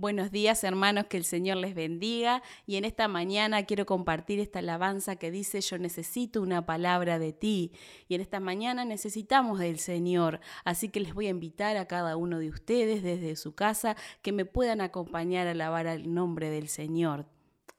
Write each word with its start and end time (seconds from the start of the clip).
Buenos 0.00 0.30
días 0.30 0.64
hermanos, 0.64 1.08
que 1.10 1.18
el 1.18 1.24
Señor 1.24 1.58
les 1.58 1.74
bendiga 1.74 2.42
y 2.66 2.76
en 2.76 2.86
esta 2.86 3.06
mañana 3.06 3.64
quiero 3.66 3.84
compartir 3.84 4.40
esta 4.40 4.60
alabanza 4.60 5.16
que 5.16 5.30
dice 5.30 5.60
yo 5.60 5.76
necesito 5.76 6.40
una 6.40 6.64
palabra 6.64 7.18
de 7.18 7.34
ti 7.34 7.72
y 8.08 8.14
en 8.14 8.22
esta 8.22 8.40
mañana 8.40 8.86
necesitamos 8.86 9.58
del 9.58 9.78
Señor, 9.78 10.40
así 10.64 10.88
que 10.88 11.00
les 11.00 11.12
voy 11.12 11.26
a 11.26 11.30
invitar 11.30 11.76
a 11.76 11.84
cada 11.84 12.16
uno 12.16 12.38
de 12.38 12.48
ustedes 12.48 13.02
desde 13.02 13.36
su 13.36 13.54
casa 13.54 13.94
que 14.22 14.32
me 14.32 14.46
puedan 14.46 14.80
acompañar 14.80 15.46
a 15.46 15.50
alabar 15.50 15.86
al 15.86 16.14
nombre 16.14 16.48
del 16.48 16.68
Señor. 16.68 17.26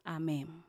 Amén. 0.03 0.63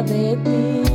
De 0.00 0.36
ti. 0.44 0.91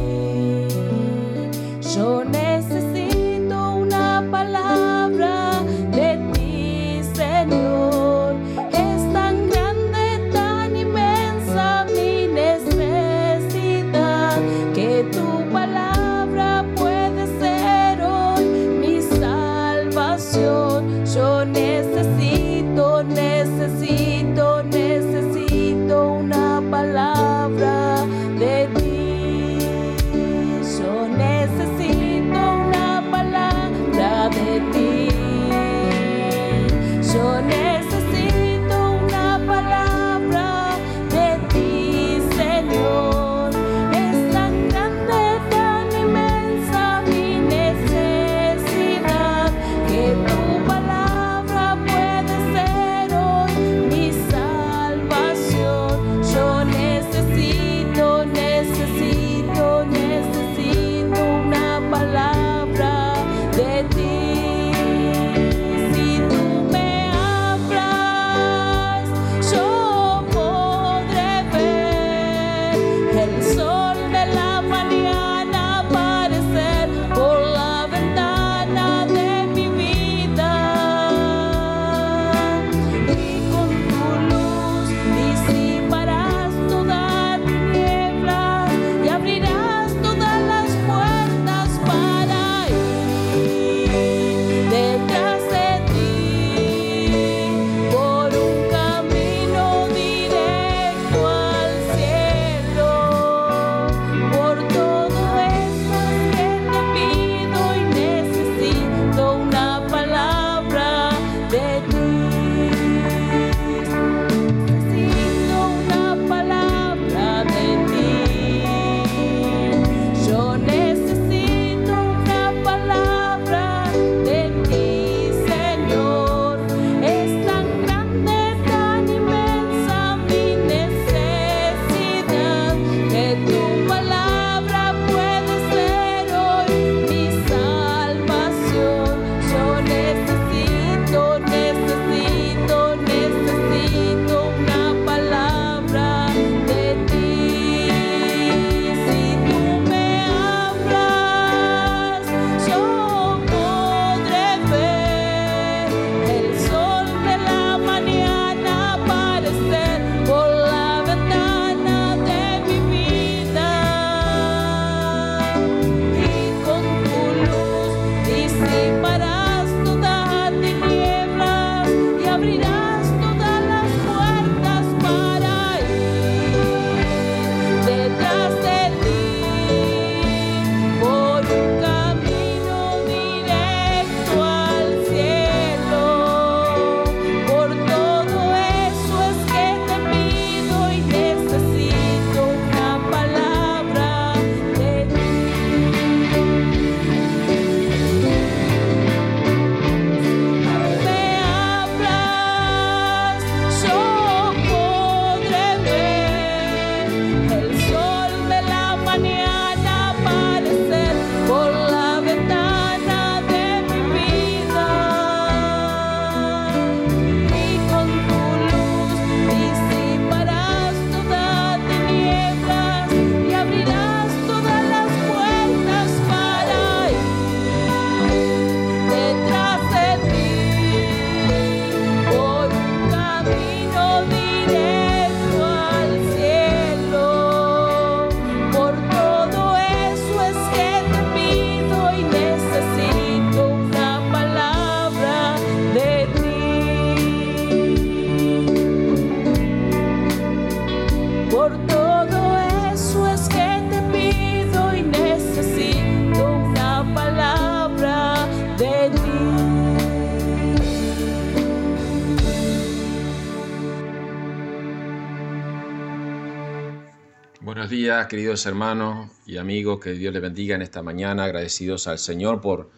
Buenos 267.88 268.02
días, 268.02 268.28
queridos 268.28 268.66
hermanos 268.66 269.32
y 269.46 269.56
amigos, 269.56 270.02
que 270.02 270.12
Dios 270.12 270.34
les 270.34 270.42
bendiga 270.42 270.76
en 270.76 270.82
esta 270.82 271.02
mañana, 271.02 271.46
agradecidos 271.46 272.06
al 272.10 272.20
Señor 272.20 272.60
por 272.60 272.90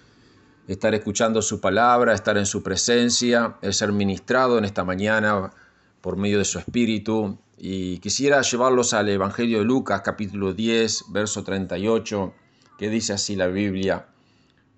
estar 0.68 0.96
escuchando 0.96 1.44
su 1.44 1.62
palabra, 1.62 2.16
estar 2.16 2.40
en 2.40 2.48
su 2.48 2.64
presencia, 2.64 3.58
el 3.62 3.76
ser 3.76 3.92
ministrado 3.92 4.58
en 4.58 4.66
esta 4.66 4.84
mañana 4.84 5.52
por 6.02 6.18
medio 6.18 6.40
de 6.40 6.44
su 6.44 6.58
Espíritu. 6.58 7.38
Y 7.56 8.00
quisiera 8.00 8.42
llevarlos 8.42 8.96
al 8.96 9.10
Evangelio 9.10 9.60
de 9.60 9.66
Lucas, 9.66 10.02
capítulo 10.02 10.54
10, 10.54 11.12
verso 11.12 11.44
38, 11.44 12.34
que 12.80 12.90
dice 12.90 13.14
así 13.14 13.36
la 13.36 13.46
Biblia. 13.46 14.08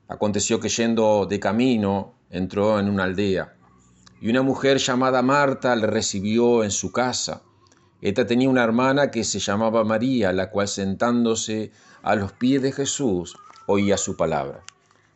Aconteció 0.09 0.59
que 0.59 0.67
yendo 0.67 1.25
de 1.25 1.39
camino, 1.39 2.15
entró 2.29 2.81
en 2.81 2.89
una 2.89 3.05
aldea, 3.05 3.55
y 4.19 4.29
una 4.29 4.41
mujer 4.41 4.77
llamada 4.77 5.21
Marta 5.21 5.73
le 5.73 5.87
recibió 5.87 6.65
en 6.65 6.71
su 6.71 6.91
casa. 6.91 7.43
Esta 8.01 8.25
tenía 8.25 8.50
una 8.50 8.63
hermana 8.63 9.12
que 9.12 9.24
se 9.24 9.38
llamaba 9.38 9.83
María, 9.83 10.33
la 10.33 10.50
cual 10.50 10.68
sentándose 10.68 11.71
a 12.01 12.15
los 12.15 12.31
pies 12.31 12.62
de 12.62 12.71
Jesús 12.71 13.38
oía 13.68 13.95
su 13.95 14.18
palabra. 14.18 14.63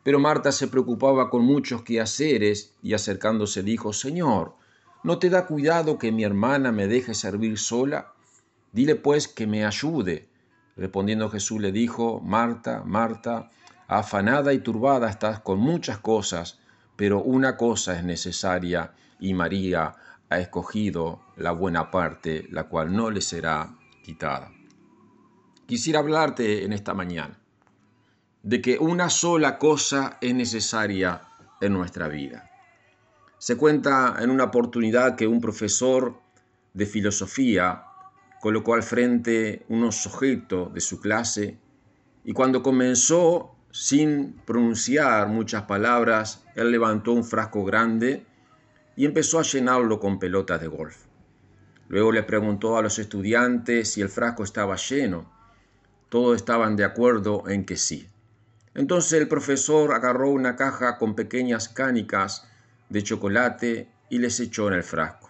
Pero 0.04 0.20
Marta 0.20 0.52
se 0.52 0.68
preocupaba 0.68 1.32
con 1.32 1.44
muchos 1.44 1.82
quehaceres 1.82 2.74
y 2.84 2.94
acercándose 2.94 3.64
dijo, 3.64 3.92
Señor, 3.92 4.54
¿no 5.04 5.18
te 5.18 5.32
da 5.32 5.48
cuidado 5.48 5.98
que 5.98 6.12
mi 6.12 6.24
hermana 6.24 6.72
me 6.72 6.88
deje 6.88 7.16
servir 7.16 7.58
sola? 7.58 8.14
Dile 8.72 8.96
pues 8.96 9.28
que 9.28 9.48
me 9.48 9.66
ayude. 9.66 10.30
Respondiendo 10.78 11.30
Jesús 11.30 11.60
le 11.60 11.72
dijo, 11.72 12.22
Marta, 12.22 12.84
Marta, 12.86 13.50
afanada 13.88 14.54
y 14.54 14.60
turbada 14.60 15.10
estás 15.10 15.40
con 15.40 15.58
muchas 15.58 15.98
cosas, 15.98 16.60
pero 16.96 17.24
una 17.24 17.58
cosa 17.58 17.98
es 17.98 18.04
necesaria 18.04 18.92
y 19.20 19.34
María 19.34 19.96
ha 20.30 20.40
escogido 20.40 21.22
la 21.36 21.52
buena 21.52 21.92
parte, 21.92 22.48
la 22.52 22.66
cual 22.66 22.96
no 22.96 23.10
le 23.10 23.22
será 23.22 23.76
quitada. 24.04 24.52
Quisiera 25.66 26.00
hablarte 26.00 26.64
en 26.64 26.74
esta 26.74 26.94
mañana 26.94 27.40
de 28.44 28.62
que 28.62 28.78
una 28.78 29.10
sola 29.10 29.58
cosa 29.58 30.18
es 30.22 30.36
necesaria 30.36 31.22
en 31.62 31.74
nuestra 31.74 32.08
vida. 32.08 32.50
Se 33.38 33.58
cuenta 33.58 34.18
en 34.20 34.30
una 34.30 34.46
oportunidad 34.46 35.16
que 35.16 35.28
un 35.28 35.42
profesor 35.42 36.20
de 36.74 36.86
filosofía 36.86 37.84
colocó 38.40 38.76
al 38.76 38.84
frente 38.84 39.66
unos 39.70 39.96
sujetos 39.96 40.74
de 40.74 40.82
su 40.82 41.00
clase 41.00 41.58
y 42.24 42.34
cuando 42.34 42.62
comenzó, 42.62 43.56
sin 43.72 44.34
pronunciar 44.46 45.28
muchas 45.28 45.64
palabras, 45.64 46.44
él 46.56 46.72
levantó 46.72 47.14
un 47.14 47.24
frasco 47.24 47.64
grande 47.64 48.26
y 48.96 49.06
empezó 49.06 49.40
a 49.40 49.44
llenarlo 49.44 50.00
con 50.00 50.20
pelotas 50.20 50.62
de 50.62 50.68
golf. 50.68 50.98
Luego 51.88 52.12
le 52.12 52.24
preguntó 52.24 52.78
a 52.78 52.82
los 52.82 52.98
estudiantes 52.98 53.92
si 53.92 54.02
el 54.02 54.10
frasco 54.10 54.44
estaba 54.44 54.76
lleno. 54.76 55.32
Todos 56.10 56.36
estaban 56.36 56.76
de 56.76 56.84
acuerdo 56.84 57.44
en 57.48 57.66
que 57.66 57.78
sí. 57.78 58.08
Entonces 58.74 59.14
el 59.14 59.28
profesor 59.28 59.94
agarró 59.94 60.30
una 60.30 60.56
caja 60.56 60.98
con 60.98 61.16
pequeñas 61.16 61.70
cánicas 61.70 62.48
de 62.90 63.04
chocolate 63.04 63.90
y 64.10 64.20
les 64.20 64.40
echó 64.40 64.68
en 64.68 64.76
el 64.76 64.84
frasco. 64.84 65.30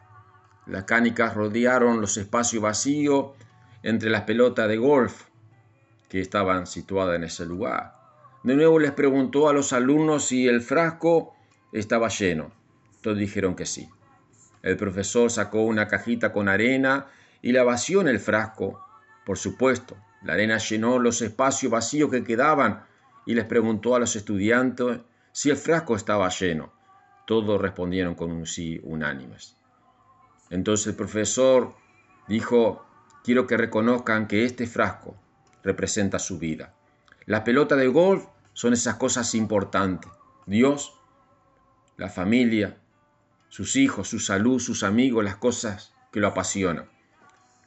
Las 0.65 0.85
cánicas 0.85 1.35
rodearon 1.35 2.01
los 2.01 2.17
espacios 2.17 2.61
vacíos 2.63 3.31
entre 3.83 4.09
las 4.09 4.23
pelotas 4.23 4.67
de 4.67 4.77
golf 4.77 5.25
que 6.09 6.21
estaban 6.21 6.65
situadas 6.65 7.15
en 7.17 7.25
ese 7.25 7.45
lugar. 7.45 7.93
De 8.43 8.55
nuevo 8.55 8.79
les 8.79 8.91
preguntó 8.91 9.49
a 9.49 9.53
los 9.53 9.73
alumnos 9.73 10.25
si 10.25 10.47
el 10.47 10.61
frasco 10.61 11.35
estaba 11.71 12.09
lleno. 12.09 12.51
Todos 13.05 13.19
dijeron 13.19 13.55
que 13.55 13.67
sí. 13.67 13.87
El 14.63 14.77
profesor 14.77 15.29
sacó 15.29 15.61
una 15.61 15.87
cajita 15.87 16.33
con 16.33 16.49
arena 16.49 17.05
y 17.43 17.51
la 17.51 17.61
vació 17.63 18.01
en 18.01 18.07
el 18.07 18.19
frasco. 18.19 18.83
Por 19.27 19.37
supuesto, 19.37 19.95
la 20.23 20.33
arena 20.33 20.57
llenó 20.57 20.97
los 20.97 21.21
espacios 21.21 21.71
vacíos 21.71 22.09
que 22.09 22.23
quedaban 22.23 22.83
y 23.27 23.35
les 23.35 23.45
preguntó 23.45 23.93
a 23.93 23.99
los 23.99 24.15
estudiantes 24.15 25.01
si 25.31 25.51
el 25.51 25.57
frasco 25.57 25.95
estaba 25.95 26.27
lleno. 26.29 26.73
Todos 27.27 27.61
respondieron 27.61 28.15
con 28.15 28.31
un 28.31 28.47
sí 28.47 28.81
unánimes. 28.81 29.55
Entonces 30.49 30.87
el 30.87 30.95
profesor 30.95 31.75
dijo, 32.27 32.87
quiero 33.23 33.45
que 33.45 33.55
reconozcan 33.55 34.27
que 34.27 34.45
este 34.45 34.65
frasco 34.65 35.15
representa 35.63 36.17
su 36.17 36.39
vida. 36.39 36.73
Las 37.27 37.41
pelotas 37.41 37.77
de 37.77 37.87
golf 37.87 38.25
son 38.53 38.73
esas 38.73 38.95
cosas 38.95 39.35
importantes. 39.35 40.09
Dios, 40.47 40.95
la 41.97 42.09
familia, 42.09 42.79
sus 43.49 43.75
hijos, 43.75 44.07
su 44.07 44.19
salud, 44.19 44.59
sus 44.59 44.83
amigos, 44.83 45.23
las 45.23 45.37
cosas 45.37 45.93
que 46.11 46.19
lo 46.19 46.27
apasionan. 46.27 46.89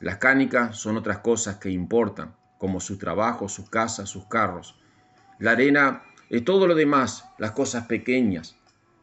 Las 0.01 0.19
cánicas 0.19 0.77
son 0.77 0.97
otras 0.97 1.19
cosas 1.19 1.57
que 1.57 1.71
importan, 1.71 2.35
como 2.59 2.81
su 2.81 2.99
trabajo, 2.99 3.49
su 3.49 3.69
casa, 3.69 4.07
sus 4.07 4.27
carros. 4.27 4.79
La 5.39 5.53
arena 5.53 6.03
es 6.31 6.45
todo 6.45 6.67
lo 6.67 6.75
demás, 6.75 7.25
las 7.39 7.53
cosas 7.53 7.87
pequeñas. 7.87 8.57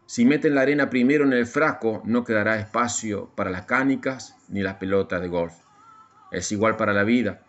Si 0.06 0.26
meten 0.26 0.56
la 0.56 0.62
arena 0.62 0.90
primero 0.90 1.26
en 1.26 1.34
el 1.34 1.48
frasco, 1.48 2.02
no 2.06 2.24
quedará 2.24 2.60
espacio 2.60 3.32
para 3.36 3.50
las 3.50 3.64
cánicas 3.64 4.36
ni 4.48 4.62
las 4.62 4.76
pelotas 4.76 5.22
de 5.22 5.28
golf. 5.28 5.54
Es 6.32 6.52
igual 6.52 6.76
para 6.76 6.94
la 6.94 7.04
vida. 7.04 7.42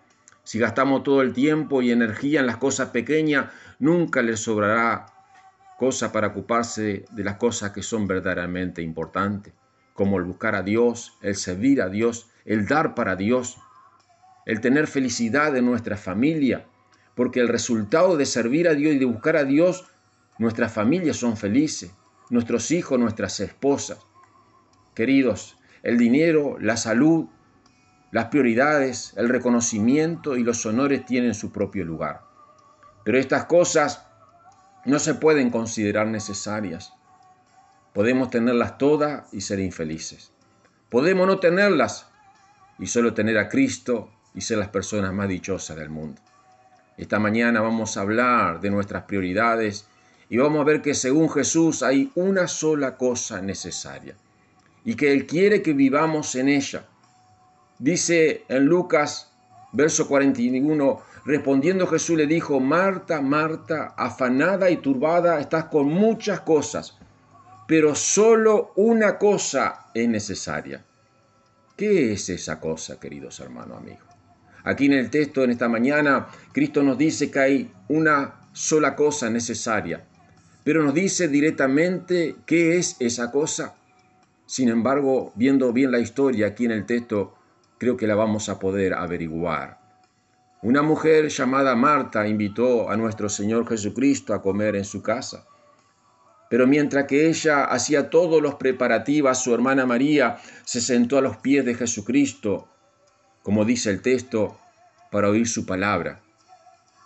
Si 0.43 0.59
gastamos 0.59 1.03
todo 1.03 1.23
el 1.23 1.33
tiempo 1.35 1.83
y 1.83 1.91
energía 1.91 2.41
en 2.41 2.47
las 2.47 2.57
cosas 2.57 2.91
pequeñas, 2.91 3.47
nunca 3.79 4.23
les 4.23 4.41
sobrará 4.41 5.07
cosa 5.77 6.13
para 6.13 6.29
ocuparse 6.29 7.05
de 7.11 7.25
las 7.25 7.37
cosas 7.37 7.73
que 7.73 7.83
son 7.83 8.07
verdaderamente 8.07 8.83
importantes, 8.83 9.53
como 9.93 10.19
el 10.19 10.25
buscar 10.25 10.55
a 10.55 10.63
Dios, 10.63 11.17
el 11.23 11.37
servir 11.37 11.83
a 11.83 11.89
Dios, 11.89 12.31
el 12.45 12.67
dar 12.67 12.95
para 12.95 13.17
Dios, 13.17 13.59
el 14.47 14.61
tener 14.61 14.87
felicidad 14.87 15.57
en 15.57 15.67
nuestra 15.67 15.97
familia, 15.97 16.67
porque 17.15 17.41
el 17.41 17.49
resultado 17.49 18.17
de 18.17 18.27
servir 18.27 18.69
a 18.69 18.75
Dios 18.75 18.95
y 18.95 18.99
de 18.99 19.05
buscar 19.05 19.37
a 19.37 19.45
Dios, 19.45 19.87
nuestras 20.39 20.73
familias 20.73 21.17
son 21.17 21.37
felices, 21.37 21.91
nuestros 22.31 22.71
hijos, 22.71 22.99
nuestras 22.99 23.41
esposas. 23.41 23.99
Queridos, 24.95 25.59
el 25.83 25.99
dinero, 25.99 26.59
la 26.61 26.77
salud, 26.77 27.27
las 28.13 28.27
prioridades, 28.27 29.15
el 29.17 29.29
reconocimiento 29.29 30.37
y 30.37 30.45
los 30.45 30.65
honores 30.65 31.05
tienen 31.05 31.35
su 31.35 31.53
propio 31.53 31.85
lugar. 31.85 32.23
Pero 33.05 33.19
estas 33.19 33.45
cosas 33.45 34.06
no 34.87 34.99
se 34.99 35.15
pueden 35.15 35.51
considerar 35.51 36.07
necesarias. 36.07 36.93
Podemos 37.93 38.31
tenerlas 38.31 38.79
todas 38.79 39.33
y 39.33 39.41
ser 39.41 39.59
infelices. 39.59 40.33
Podemos 40.89 41.27
no 41.27 41.41
tenerlas 41.41 42.07
y 42.79 42.87
solo 42.87 43.13
tener 43.13 43.37
a 43.39 43.49
Cristo 43.49 44.11
y 44.35 44.41
ser 44.43 44.59
las 44.59 44.69
personas 44.69 45.13
más 45.13 45.29
dichosas 45.29 45.77
del 45.77 45.91
mundo. 45.91 46.23
Esta 46.97 47.19
mañana 47.19 47.61
vamos 47.61 47.97
a 47.97 48.03
hablar 48.03 48.61
de 48.61 48.71
nuestras 48.71 49.03
prioridades 49.05 49.87
y 50.29 50.37
vamos 50.37 50.61
a 50.61 50.65
ver 50.65 50.83
que 50.83 50.95
según 50.95 51.31
Jesús 51.31 51.83
hay 51.83 52.13
una 52.15 52.47
sola 52.47 52.97
cosa 52.97 53.43
necesaria 53.43 54.15
y 54.85 54.95
que 54.95 55.13
Él 55.13 55.27
quiere 55.27 55.63
que 55.63 55.73
vivamos 55.73 56.35
en 56.37 56.49
ella. 56.49 56.87
Dice 57.79 58.45
en 58.49 58.67
Lucas, 58.67 59.33
verso 59.73 60.07
41, 60.07 61.03
Respondiendo 61.27 61.89
Jesús 61.89 62.17
le 62.17 62.29
dijo, 62.29 62.61
Marta, 62.61 63.21
Marta, 63.21 63.95
afanada 63.97 64.71
y 64.71 64.77
turbada, 64.77 65.41
estás 65.41 65.65
con 65.65 65.89
muchas 65.89 66.41
cosas, 66.43 66.97
pero 67.67 67.97
solo 67.97 68.73
una 68.77 69.19
cosa 69.19 69.87
es 69.93 70.09
necesaria. 70.09 70.85
¿Qué 71.77 72.13
es 72.13 72.29
esa 72.29 72.61
cosa, 72.61 73.01
queridos 73.01 73.41
hermanos, 73.41 73.79
amigos? 73.79 74.05
Aquí 74.63 74.87
en 74.87 74.93
el 74.93 75.11
texto, 75.11 75.43
en 75.43 75.51
esta 75.51 75.69
mañana, 75.69 76.29
Cristo 76.53 76.85
nos 76.85 76.97
dice 76.97 77.29
que 77.29 77.39
hay 77.41 77.73
una 77.89 78.37
sola 78.53 78.95
cosa 78.95 79.29
necesaria, 79.29 80.05
pero 80.63 80.85
nos 80.85 80.95
dice 80.95 81.27
directamente 81.27 82.37
qué 82.47 82.79
es 82.79 82.95
esa 83.01 83.33
cosa. 83.33 83.75
Sin 84.47 84.69
embargo, 84.69 85.33
viendo 85.35 85.73
bien 85.73 85.91
la 85.91 85.99
historia 85.99 86.47
aquí 86.47 86.67
en 86.67 86.71
el 86.71 86.87
texto, 86.87 87.35
creo 87.79 87.97
que 87.97 88.07
la 88.07 88.15
vamos 88.15 88.49
a 88.49 88.61
poder 88.61 88.95
averiguar. 88.95 89.76
Una 90.63 90.83
mujer 90.83 91.29
llamada 91.29 91.77
Marta 91.77 92.27
invitó 92.27 92.91
a 92.91 92.97
nuestro 92.97 93.29
Señor 93.29 93.69
Jesucristo 93.69 94.33
a 94.33 94.41
comer 94.41 94.75
en 94.77 94.85
su 94.85 95.03
casa. 95.03 95.47
Pero 96.49 96.67
mientras 96.67 97.07
que 97.07 97.29
ella 97.29 97.65
hacía 97.65 98.09
todos 98.09 98.41
los 98.41 98.55
preparativos, 98.55 99.43
su 99.43 99.53
hermana 99.53 99.85
María 99.85 100.39
se 100.65 100.81
sentó 100.81 101.19
a 101.19 101.21
los 101.21 101.37
pies 101.37 101.65
de 101.65 101.75
Jesucristo, 101.75 102.69
como 103.43 103.65
dice 103.65 103.91
el 103.91 104.01
texto, 104.01 104.57
para 105.11 105.29
oír 105.29 105.47
su 105.47 105.67
palabra. 105.67 106.21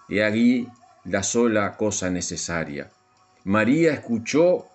Y 0.09 0.21
allí 0.21 0.69
la 1.05 1.23
sola 1.23 1.77
cosa 1.77 2.09
necesaria. 2.11 2.91
María 3.45 3.93
escuchó 3.93 4.67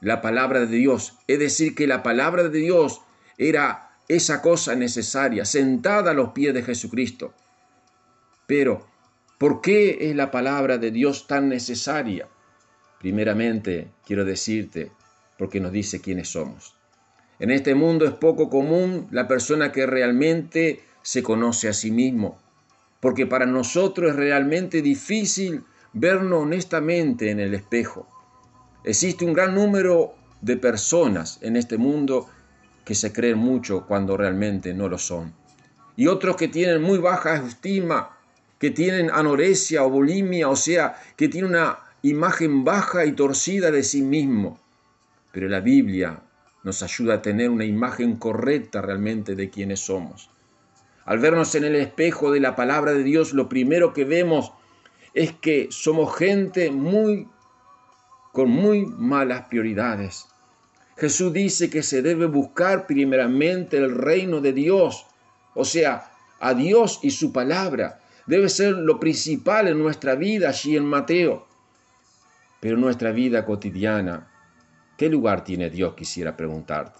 la 0.00 0.22
palabra 0.22 0.60
de 0.60 0.66
Dios, 0.66 1.14
es 1.26 1.38
decir, 1.38 1.74
que 1.74 1.86
la 1.86 2.02
palabra 2.02 2.44
de 2.44 2.58
Dios 2.58 3.00
era 3.38 3.90
esa 4.08 4.40
cosa 4.40 4.74
necesaria, 4.74 5.44
sentada 5.44 6.12
a 6.12 6.14
los 6.14 6.30
pies 6.30 6.54
de 6.54 6.62
Jesucristo. 6.62 7.34
Pero, 8.46 8.86
¿por 9.38 9.60
qué 9.60 10.08
es 10.08 10.16
la 10.16 10.30
palabra 10.30 10.78
de 10.78 10.90
Dios 10.90 11.26
tan 11.26 11.48
necesaria? 11.48 12.28
Primeramente, 13.00 13.88
quiero 14.04 14.24
decirte, 14.24 14.92
porque 15.38 15.60
nos 15.60 15.72
dice 15.72 16.00
quiénes 16.00 16.28
somos. 16.28 16.74
En 17.38 17.50
este 17.50 17.74
mundo 17.74 18.06
es 18.06 18.12
poco 18.12 18.48
común 18.48 19.08
la 19.10 19.28
persona 19.28 19.72
que 19.72 19.86
realmente 19.86 20.80
se 21.02 21.22
conoce 21.22 21.68
a 21.68 21.72
sí 21.72 21.90
mismo. 21.90 22.38
porque 23.00 23.26
para 23.26 23.46
nosotros 23.46 24.10
es 24.10 24.16
realmente 24.16 24.82
difícil 24.82 25.62
vernos 25.92 26.42
honestamente 26.42 27.30
en 27.30 27.38
el 27.40 27.54
espejo. 27.54 28.08
Existe 28.84 29.24
un 29.24 29.32
gran 29.32 29.54
número 29.54 30.14
de 30.40 30.56
personas 30.56 31.38
en 31.42 31.56
este 31.56 31.78
mundo 31.78 32.28
que 32.84 32.94
se 32.94 33.12
creen 33.12 33.38
mucho 33.38 33.86
cuando 33.86 34.16
realmente 34.16 34.74
no 34.74 34.88
lo 34.88 34.98
son. 34.98 35.34
Y 35.94 36.08
otros 36.08 36.36
que 36.36 36.48
tienen 36.48 36.82
muy 36.82 36.98
baja 36.98 37.36
estima, 37.36 38.15
que 38.58 38.70
tienen 38.70 39.10
anorexia 39.10 39.84
o 39.84 39.90
bulimia, 39.90 40.48
o 40.48 40.56
sea, 40.56 40.96
que 41.16 41.28
tienen 41.28 41.50
una 41.50 41.78
imagen 42.02 42.64
baja 42.64 43.04
y 43.04 43.12
torcida 43.12 43.70
de 43.70 43.82
sí 43.82 44.02
mismo. 44.02 44.58
Pero 45.32 45.48
la 45.48 45.60
Biblia 45.60 46.20
nos 46.62 46.82
ayuda 46.82 47.14
a 47.14 47.22
tener 47.22 47.50
una 47.50 47.64
imagen 47.64 48.16
correcta 48.16 48.80
realmente 48.82 49.34
de 49.34 49.50
quienes 49.50 49.80
somos. 49.80 50.30
Al 51.04 51.18
vernos 51.18 51.54
en 51.54 51.64
el 51.64 51.76
espejo 51.76 52.32
de 52.32 52.40
la 52.40 52.56
palabra 52.56 52.92
de 52.92 53.04
Dios, 53.04 53.32
lo 53.32 53.48
primero 53.48 53.92
que 53.92 54.04
vemos 54.04 54.52
es 55.14 55.32
que 55.32 55.68
somos 55.70 56.16
gente 56.16 56.70
muy 56.70 57.28
con 58.32 58.50
muy 58.50 58.84
malas 58.84 59.46
prioridades. 59.48 60.26
Jesús 60.96 61.32
dice 61.32 61.70
que 61.70 61.82
se 61.82 62.02
debe 62.02 62.26
buscar 62.26 62.86
primeramente 62.86 63.76
el 63.76 63.94
reino 63.94 64.40
de 64.40 64.52
Dios, 64.52 65.06
o 65.54 65.64
sea, 65.64 66.10
a 66.40 66.54
Dios 66.54 66.98
y 67.02 67.12
su 67.12 67.32
palabra. 67.32 68.00
Debe 68.26 68.48
ser 68.48 68.72
lo 68.72 68.98
principal 68.98 69.68
en 69.68 69.78
nuestra 69.78 70.16
vida 70.16 70.48
allí 70.48 70.76
en 70.76 70.84
Mateo. 70.84 71.46
Pero 72.60 72.76
nuestra 72.76 73.12
vida 73.12 73.44
cotidiana, 73.44 74.28
¿qué 74.96 75.08
lugar 75.08 75.44
tiene 75.44 75.70
Dios? 75.70 75.94
Quisiera 75.94 76.36
preguntarte. 76.36 76.98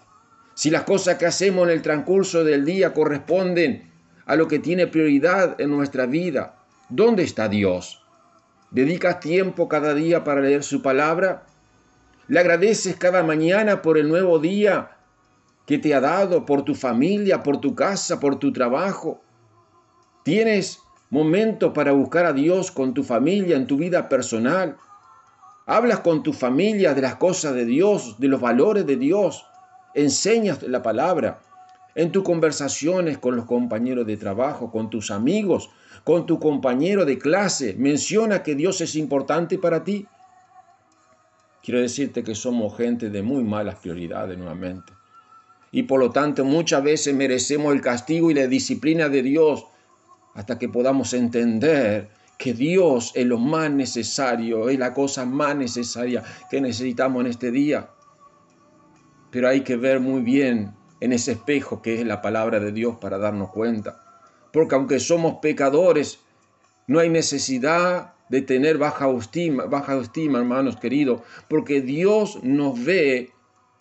Si 0.53 0.69
las 0.69 0.83
cosas 0.83 1.17
que 1.17 1.25
hacemos 1.25 1.67
en 1.67 1.73
el 1.73 1.81
transcurso 1.81 2.43
del 2.43 2.63
día 2.63 2.93
corresponden 2.93 3.91
a 4.25 4.35
lo 4.35 4.47
que 4.47 4.59
tiene 4.59 4.87
prioridad 4.87 5.59
en 5.59 5.69
nuestra 5.69 6.05
vida, 6.05 6.55
¿dónde 6.89 7.23
está 7.23 7.49
Dios? 7.49 8.01
¿Dedicas 8.71 9.19
tiempo 9.19 9.67
cada 9.67 9.93
día 9.93 10.23
para 10.23 10.41
leer 10.41 10.63
su 10.63 10.81
palabra? 10.81 11.45
¿Le 12.27 12.39
agradeces 12.39 12.95
cada 12.95 13.23
mañana 13.23 13.81
por 13.81 13.97
el 13.97 14.07
nuevo 14.07 14.39
día 14.39 14.97
que 15.65 15.77
te 15.77 15.93
ha 15.93 16.01
dado, 16.01 16.45
por 16.45 16.63
tu 16.63 16.73
familia, 16.73 17.43
por 17.43 17.59
tu 17.59 17.75
casa, 17.75 18.19
por 18.19 18.39
tu 18.39 18.51
trabajo? 18.51 19.21
¿Tienes 20.23 20.79
momento 21.09 21.73
para 21.73 21.91
buscar 21.91 22.25
a 22.25 22.33
Dios 22.33 22.71
con 22.71 22.93
tu 22.93 23.03
familia 23.03 23.55
en 23.55 23.67
tu 23.67 23.77
vida 23.77 24.09
personal? 24.09 24.77
Hablas 25.65 25.99
con 25.99 26.23
tu 26.23 26.33
familia 26.33 26.93
de 26.93 27.01
las 27.01 27.15
cosas 27.15 27.53
de 27.53 27.65
Dios, 27.65 28.19
de 28.19 28.27
los 28.27 28.39
valores 28.39 28.85
de 28.85 28.95
Dios. 28.95 29.45
Enseñas 29.93 30.63
la 30.63 30.81
palabra. 30.81 31.41
En 31.95 32.11
tus 32.11 32.23
conversaciones 32.23 33.17
con 33.17 33.35
los 33.35 33.45
compañeros 33.45 34.05
de 34.05 34.17
trabajo, 34.17 34.71
con 34.71 34.89
tus 34.89 35.11
amigos, 35.11 35.69
con 36.03 36.25
tu 36.25 36.39
compañero 36.39 37.05
de 37.05 37.17
clase, 37.17 37.75
menciona 37.77 38.43
que 38.43 38.55
Dios 38.55 38.79
es 38.81 38.95
importante 38.95 39.57
para 39.57 39.83
ti. 39.83 40.07
Quiero 41.61 41.81
decirte 41.81 42.23
que 42.23 42.33
somos 42.33 42.77
gente 42.77 43.09
de 43.09 43.21
muy 43.23 43.43
malas 43.43 43.75
prioridades 43.75 44.37
nuevamente. 44.37 44.93
Y 45.71 45.83
por 45.83 45.99
lo 45.99 46.11
tanto 46.11 46.45
muchas 46.45 46.81
veces 46.81 47.13
merecemos 47.13 47.73
el 47.73 47.81
castigo 47.81 48.31
y 48.31 48.35
la 48.35 48.47
disciplina 48.47 49.09
de 49.09 49.21
Dios 49.21 49.65
hasta 50.37 50.59
que 50.59 50.69
podamos 50.69 51.13
entender 51.15 52.09
que 52.37 52.53
Dios 52.53 53.11
es 53.15 53.25
lo 53.25 53.39
más 53.39 53.71
necesario, 53.71 54.69
es 54.69 54.77
la 54.77 54.93
cosa 54.93 55.25
más 55.25 55.55
necesaria 55.55 56.23
que 56.51 56.61
necesitamos 56.61 57.21
en 57.21 57.31
este 57.31 57.49
día. 57.49 57.89
Pero 59.31 59.49
hay 59.49 59.61
que 59.61 59.77
ver 59.77 59.99
muy 59.99 60.21
bien 60.21 60.75
en 60.99 61.11
ese 61.11 61.31
espejo 61.31 61.81
que 61.81 61.99
es 61.99 62.05
la 62.05 62.21
palabra 62.21 62.59
de 62.59 62.71
Dios 62.71 62.97
para 63.01 63.17
darnos 63.17 63.49
cuenta. 63.49 63.99
Porque 64.53 64.75
aunque 64.75 64.99
somos 64.99 65.39
pecadores, 65.41 66.19
no 66.85 66.99
hay 66.99 67.09
necesidad 67.09 68.13
de 68.29 68.43
tener 68.43 68.77
baja 68.77 69.05
autoestima, 69.05 69.65
baja 69.65 69.93
autoestima, 69.93 70.37
hermanos 70.37 70.77
queridos, 70.77 71.21
porque 71.49 71.81
Dios 71.81 72.43
nos 72.43 72.85
ve 72.85 73.31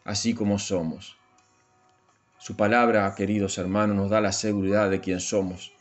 así 0.05 0.33
como 0.33 0.59
somos. 0.59 1.19
Su 2.39 2.57
palabra, 2.57 3.15
queridos 3.15 3.59
hermanos, 3.59 3.95
nos 3.95 4.09
da 4.09 4.23
la 4.23 4.33
seguridad 4.33 4.89
de 4.89 5.03
quién 5.03 5.21
somos. 5.21 5.76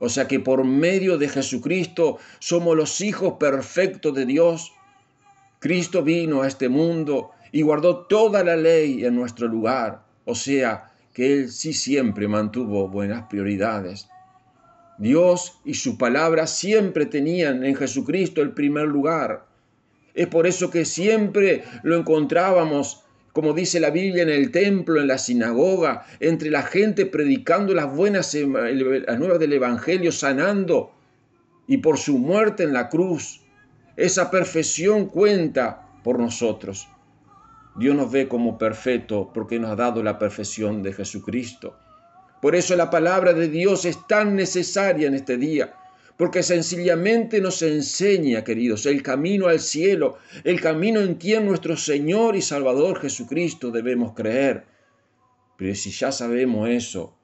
O 0.00 0.08
sea 0.08 0.26
que 0.26 0.40
por 0.40 0.64
medio 0.64 1.18
de 1.18 1.28
Jesucristo 1.28 2.18
somos 2.38 2.76
los 2.76 3.00
hijos 3.02 3.34
perfectos 3.38 4.14
de 4.14 4.24
Dios. 4.24 4.72
Cristo 5.58 6.02
vino 6.02 6.40
a 6.40 6.48
este 6.48 6.70
mundo 6.70 7.30
y 7.52 7.62
guardó 7.62 8.06
toda 8.06 8.42
la 8.42 8.56
ley 8.56 9.04
en 9.04 9.14
nuestro 9.14 9.46
lugar. 9.46 10.02
O 10.24 10.34
sea 10.34 10.90
que 11.12 11.34
Él 11.34 11.50
sí 11.50 11.74
siempre 11.74 12.26
mantuvo 12.28 12.88
buenas 12.88 13.26
prioridades. 13.28 14.08
Dios 14.96 15.60
y 15.66 15.74
su 15.74 15.98
palabra 15.98 16.46
siempre 16.46 17.04
tenían 17.04 17.62
en 17.64 17.74
Jesucristo 17.74 18.40
el 18.40 18.52
primer 18.52 18.88
lugar. 18.88 19.44
Es 20.14 20.28
por 20.28 20.46
eso 20.46 20.70
que 20.70 20.86
siempre 20.86 21.64
lo 21.82 21.96
encontrábamos 21.96 23.04
como 23.32 23.52
dice 23.52 23.80
la 23.80 23.90
Biblia, 23.90 24.22
en 24.22 24.28
el 24.28 24.50
templo, 24.50 25.00
en 25.00 25.08
la 25.08 25.18
sinagoga, 25.18 26.06
entre 26.18 26.50
la 26.50 26.62
gente 26.62 27.06
predicando 27.06 27.74
las 27.74 27.94
buenas 27.94 28.34
las 28.34 29.18
nuevas 29.18 29.38
del 29.38 29.52
Evangelio, 29.52 30.12
sanando, 30.12 30.92
y 31.66 31.78
por 31.78 31.98
su 31.98 32.18
muerte 32.18 32.64
en 32.64 32.72
la 32.72 32.88
cruz. 32.88 33.40
Esa 33.96 34.30
perfección 34.30 35.06
cuenta 35.06 35.88
por 36.02 36.18
nosotros. 36.18 36.88
Dios 37.76 37.94
nos 37.94 38.10
ve 38.10 38.26
como 38.26 38.58
perfecto 38.58 39.30
porque 39.32 39.58
nos 39.58 39.70
ha 39.70 39.76
dado 39.76 40.02
la 40.02 40.18
perfección 40.18 40.82
de 40.82 40.92
Jesucristo. 40.92 41.76
Por 42.42 42.56
eso 42.56 42.74
la 42.74 42.90
palabra 42.90 43.32
de 43.32 43.48
Dios 43.48 43.84
es 43.84 44.06
tan 44.08 44.34
necesaria 44.34 45.06
en 45.06 45.14
este 45.14 45.36
día 45.36 45.74
porque 46.20 46.42
sencillamente 46.42 47.40
nos 47.40 47.62
enseña, 47.62 48.44
queridos, 48.44 48.84
el 48.84 49.02
camino 49.02 49.46
al 49.46 49.58
cielo, 49.58 50.18
el 50.44 50.60
camino 50.60 51.00
en 51.00 51.14
quien 51.14 51.46
nuestro 51.46 51.78
Señor 51.78 52.36
y 52.36 52.42
Salvador 52.42 53.00
Jesucristo 53.00 53.70
debemos 53.70 54.12
creer. 54.12 54.66
Pero 55.56 55.74
si 55.74 55.90
ya 55.90 56.12
sabemos 56.12 56.68
eso, 56.68 57.16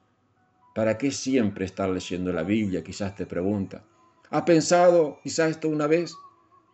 ¿para 0.73 0.97
qué 0.97 1.11
siempre 1.11 1.65
estar 1.65 1.87
leyendo 1.89 2.33
la 2.33 2.41
Biblia? 2.41 2.83
Quizás 2.83 3.15
te 3.15 3.27
pregunta. 3.27 3.85
¿Has 4.31 4.41
pensado 4.41 5.19
quizás 5.21 5.51
esto 5.51 5.69
una 5.69 5.85
vez? 5.85 6.15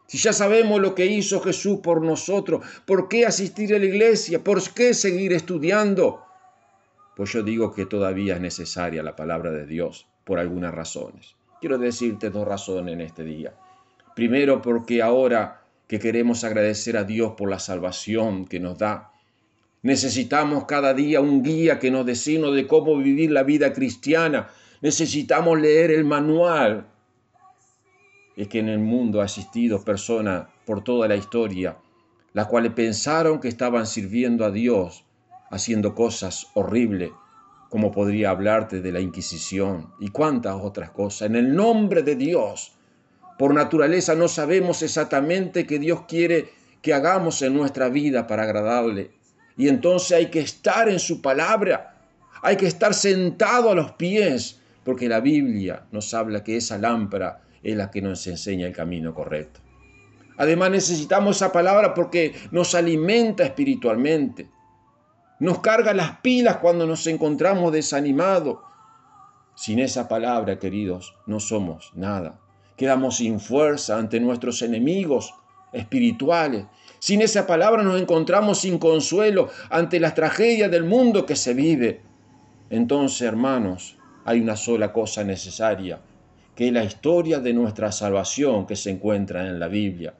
Si 0.07 0.17
ya 0.17 0.31
sabemos 0.31 0.79
lo 0.79 0.95
que 0.95 1.07
hizo 1.07 1.41
Jesús 1.41 1.81
por 1.83 2.01
nosotros, 2.01 2.65
¿por 2.85 3.09
qué 3.09 3.25
asistir 3.25 3.75
a 3.75 3.79
la 3.79 3.85
iglesia? 3.85 4.41
¿Por 4.41 4.63
qué 4.71 4.93
seguir 4.93 5.33
estudiando? 5.33 6.23
Pues 7.17 7.33
yo 7.33 7.43
digo 7.43 7.73
que 7.73 7.85
todavía 7.85 8.35
es 8.35 8.39
necesaria 8.39 9.03
la 9.03 9.17
palabra 9.17 9.51
de 9.51 9.65
Dios 9.65 10.07
por 10.23 10.39
algunas 10.39 10.73
razones. 10.73 11.35
Quiero 11.63 11.77
decirte 11.77 12.29
dos 12.29 12.46
razones 12.46 12.93
en 12.93 13.00
este 13.00 13.24
día. 13.24 13.53
Primero, 14.17 14.62
porque 14.62 15.01
ahora 15.01 15.62
que 15.88 15.98
queremos 15.98 16.43
agradecer 16.43 16.98
a 16.98 17.05
Dios 17.05 17.36
por 17.38 17.50
la 17.50 17.58
salvación 17.58 18.43
que 18.43 18.60
nos 18.60 18.77
da, 18.77 19.13
necesitamos 19.82 20.65
cada 20.65 20.93
día 20.93 21.22
un 21.22 21.41
guía 21.41 21.79
que 21.79 21.89
nos 21.89 22.05
dé 22.05 22.15
de 22.51 22.67
cómo 22.67 22.98
vivir 22.98 23.32
la 23.32 23.43
vida 23.43 23.72
cristiana. 23.72 24.50
Necesitamos 24.82 25.58
leer 25.58 25.91
el 25.91 26.03
manual. 26.03 26.86
Es 28.36 28.50
que 28.50 28.60
en 28.60 28.67
el 28.67 28.79
mundo 28.79 29.22
ha 29.22 29.24
existido 29.24 29.86
personas 29.86 30.48
por 30.65 30.84
toda 30.84 31.08
la 31.08 31.15
historia, 31.15 31.77
las 32.34 32.48
cuales 32.48 32.74
pensaron 32.74 33.39
que 33.39 33.48
estaban 33.48 33.88
sirviendo 33.88 34.43
a 34.43 34.51
Dios, 34.51 35.05
haciendo 35.50 35.96
cosas 35.96 36.46
horribles, 36.55 37.12
como 37.73 37.91
podría 37.91 38.29
hablarte 38.29 38.81
de 38.81 38.91
la 38.91 38.99
Inquisición 38.99 39.95
y 39.99 40.09
cuántas 40.09 40.53
otras 40.61 40.91
cosas. 40.91 41.27
En 41.27 41.35
el 41.35 41.55
nombre 41.55 42.03
de 42.03 42.15
Dios, 42.15 42.73
por 43.39 43.51
naturaleza 43.51 44.13
no 44.13 44.27
sabemos 44.27 44.83
exactamente 44.83 45.65
qué 45.65 45.79
Dios 45.79 46.01
quiere 46.07 46.49
que 46.83 46.93
hagamos 46.93 47.41
en 47.41 47.55
nuestra 47.55 47.89
vida 47.89 48.27
para 48.27 48.43
agradarle. 48.43 49.09
Y 49.57 49.69
entonces 49.69 50.15
hay 50.15 50.27
que 50.27 50.41
estar 50.41 50.87
en 50.87 50.99
su 50.99 51.19
palabra, 51.19 51.97
hay 52.43 52.57
que 52.57 52.67
estar 52.67 52.93
sentado 52.93 53.71
a 53.71 53.73
los 53.73 53.93
pies, 53.93 54.59
porque 54.83 55.09
la 55.09 55.19
Biblia 55.19 55.81
nos 55.91 56.13
habla 56.13 56.43
que 56.43 56.57
esa 56.57 56.77
lámpara 56.77 57.41
es 57.63 57.75
la 57.75 57.89
que 57.89 58.03
nos 58.03 58.27
enseña 58.27 58.67
el 58.67 58.73
camino 58.73 59.15
correcto. 59.15 59.61
Además 60.37 60.69
necesitamos 60.69 61.37
esa 61.37 61.51
palabra 61.51 61.95
porque 61.95 62.35
nos 62.51 62.75
alimenta 62.75 63.43
espiritualmente 63.43 64.47
nos 65.43 65.59
carga 65.59 65.93
las 65.93 66.19
pilas 66.21 66.55
cuando 66.62 66.88
nos 66.88 67.05
encontramos 67.05 67.73
desanimados. 67.73 68.59
Sin 69.55 69.79
esa 69.79 70.07
palabra, 70.07 70.57
queridos, 70.57 71.15
no 71.25 71.41
somos 71.41 71.91
nada. 71.95 72.39
Quedamos 72.77 73.17
sin 73.17 73.41
fuerza 73.41 73.97
ante 73.97 74.21
nuestros 74.21 74.62
enemigos 74.62 75.33
espirituales. 75.73 76.65
Sin 76.97 77.21
esa 77.21 77.45
palabra 77.45 77.83
nos 77.83 78.00
encontramos 78.00 78.59
sin 78.59 78.77
consuelo 78.77 79.50
ante 79.69 80.00
las 80.00 80.15
tragedias 80.15 80.71
del 80.71 80.85
mundo 80.85 81.25
que 81.25 81.35
se 81.35 81.53
vive. 81.53 82.01
Entonces, 82.69 83.23
hermanos, 83.23 83.97
hay 84.23 84.39
una 84.39 84.55
sola 84.55 84.93
cosa 84.93 85.25
necesaria, 85.25 86.00
que 86.55 86.67
es 86.67 86.73
la 86.73 86.85
historia 86.85 87.41
de 87.41 87.53
nuestra 87.53 87.91
salvación 87.91 88.65
que 88.65 88.77
se 88.77 88.91
encuentra 88.91 89.45
en 89.45 89.59
la 89.59 89.67
Biblia, 89.67 90.13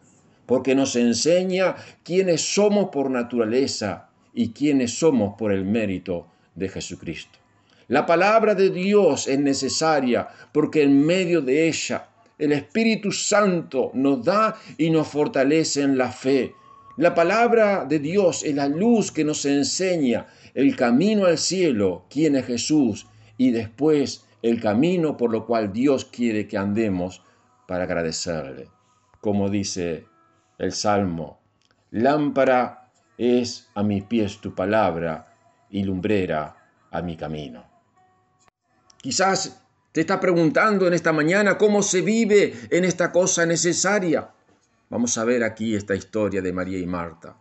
porque 0.46 0.76
nos 0.76 0.98
enseña 0.98 1.78
quiénes 2.04 2.42
somos 2.54 2.90
por 2.90 3.10
naturaleza 3.10 4.10
y 4.34 4.50
quiénes 4.50 4.98
somos 4.98 5.36
por 5.38 5.52
el 5.52 5.66
mérito 5.66 6.28
de 6.56 6.70
Jesucristo. 6.70 7.40
La 7.88 8.06
palabra 8.06 8.56
de 8.56 8.70
Dios 8.70 9.28
es 9.28 9.40
necesaria 9.40 10.28
porque 10.52 10.84
en 10.84 11.06
medio 11.06 11.42
de 11.42 11.68
ella 11.68 12.08
el 12.38 12.52
Espíritu 12.52 13.12
Santo 13.12 13.92
nos 13.94 14.24
da 14.24 14.56
y 14.78 14.90
nos 14.90 15.08
fortalece 15.08 15.82
en 15.82 15.98
la 15.98 16.12
fe. 16.12 16.54
La 16.98 17.14
palabra 17.14 17.86
de 17.86 18.00
Dios 18.00 18.44
es 18.44 18.56
la 18.56 18.68
luz 18.68 19.12
que 19.12 19.24
nos 19.24 19.46
enseña 19.46 20.28
el 20.54 20.76
camino 20.76 21.26
al 21.26 21.38
cielo, 21.38 22.06
quién 22.10 22.36
es 22.36 22.46
Jesús, 22.46 23.08
y 23.38 23.52
después 23.52 24.26
el 24.42 24.62
camino 24.62 25.18
por 25.18 25.32
lo 25.32 25.46
cual 25.46 25.74
Dios 25.74 26.06
quiere 26.06 26.48
que 26.48 26.58
andemos 26.58 27.22
para 27.68 27.86
agradecerle. 27.86 28.68
Como 29.22 29.50
dice 29.50 30.06
el 30.58 30.72
Salmo, 30.72 31.40
lámpara 31.92 32.83
es 33.18 33.68
a 33.76 33.84
mis 33.84 34.04
pies 34.04 34.40
tu 34.40 34.54
palabra 34.54 35.36
y 35.70 35.84
lumbrera 35.84 36.56
a 36.92 37.02
mi 37.02 37.18
camino. 37.18 37.64
Quizás 38.98 39.62
te 39.92 40.02
está 40.02 40.20
preguntando 40.20 40.88
en 40.88 40.94
esta 40.94 41.14
mañana 41.14 41.58
cómo 41.58 41.84
se 41.84 42.02
vive 42.02 42.54
en 42.70 42.84
esta 42.84 43.12
cosa 43.12 43.46
necesaria. 43.46 44.30
Vamos 44.90 45.18
a 45.18 45.24
ver 45.24 45.44
aquí 45.44 45.76
esta 45.76 45.96
historia 45.96 46.42
de 46.42 46.54
María 46.54 46.80
y 46.80 46.86
Marta. 46.86 47.36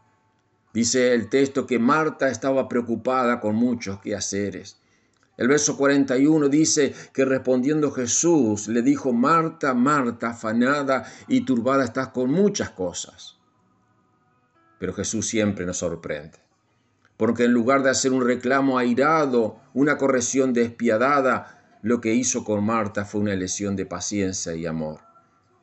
Dice 0.72 1.12
el 1.12 1.28
texto 1.28 1.66
que 1.66 1.78
Marta 1.78 2.28
estaba 2.28 2.68
preocupada 2.68 3.40
con 3.40 3.54
muchos 3.54 4.00
quehaceres. 4.00 4.78
El 5.36 5.48
verso 5.48 5.76
41 5.76 6.48
dice 6.48 6.94
que 7.12 7.24
respondiendo 7.24 7.90
Jesús 7.90 8.68
le 8.68 8.82
dijo, 8.82 9.12
Marta, 9.12 9.74
Marta, 9.74 10.30
afanada 10.30 11.04
y 11.28 11.42
turbada 11.44 11.84
estás 11.84 12.08
con 12.08 12.30
muchas 12.30 12.70
cosas. 12.70 13.38
Pero 14.82 14.94
Jesús 14.94 15.28
siempre 15.28 15.64
nos 15.64 15.76
sorprende, 15.76 16.38
porque 17.16 17.44
en 17.44 17.52
lugar 17.52 17.84
de 17.84 17.90
hacer 17.90 18.10
un 18.10 18.26
reclamo 18.26 18.78
airado, 18.78 19.60
una 19.74 19.96
corrección 19.96 20.52
despiadada, 20.52 21.78
lo 21.82 22.00
que 22.00 22.12
hizo 22.12 22.42
con 22.42 22.64
Marta 22.64 23.04
fue 23.04 23.20
una 23.20 23.36
lesión 23.36 23.76
de 23.76 23.86
paciencia 23.86 24.56
y 24.56 24.66
amor. 24.66 24.98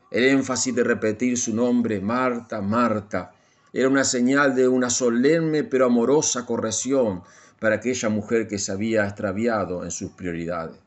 El 0.10 0.24
énfasis 0.24 0.74
de 0.74 0.86
repetir 0.86 1.38
su 1.38 1.54
nombre, 1.54 2.00
Marta, 2.00 2.62
Marta, 2.62 3.34
era 3.74 3.90
una 3.90 4.06
señal 4.06 4.56
de 4.56 4.70
una 4.70 4.90
solemne 4.90 5.66
pero 5.66 5.88
amorosa 5.88 6.46
corrección 6.46 7.22
para 7.60 7.76
aquella 7.76 8.08
mujer 8.08 8.48
que 8.48 8.58
se 8.58 8.72
había 8.72 9.04
extraviado 9.04 9.84
en 9.84 9.92
sus 9.92 10.12
prioridades. 10.12 10.78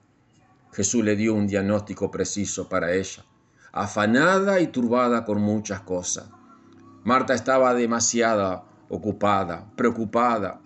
Jesús 0.73 1.05
le 1.05 1.17
dio 1.17 1.35
un 1.35 1.47
diagnóstico 1.47 2.11
preciso 2.11 2.67
para 2.67 2.95
ella, 2.95 3.27
afanada 3.73 4.59
y 4.59 4.69
turbada 4.69 5.23
con 5.27 5.39
muchas 5.39 5.81
cosas. 5.81 6.31
Marta 7.05 7.35
estaba 7.35 7.75
demasiado 7.75 8.65
ocupada, 8.89 9.67
preocupada, 9.75 10.61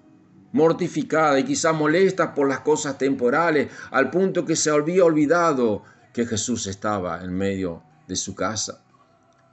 mortificada 0.52 1.38
y 1.38 1.44
quizá 1.44 1.72
molesta 1.72 2.34
por 2.34 2.48
las 2.48 2.60
cosas 2.60 2.98
temporales, 2.98 3.70
al 3.90 4.10
punto 4.10 4.44
que 4.44 4.56
se 4.56 4.70
había 4.70 5.04
olvidado 5.04 5.82
que 6.12 6.26
Jesús 6.26 6.66
estaba 6.66 7.22
en 7.22 7.32
medio 7.32 7.82
de 8.06 8.16
su 8.16 8.34
casa. 8.34 8.84